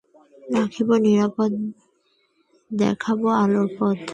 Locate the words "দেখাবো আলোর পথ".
2.71-3.99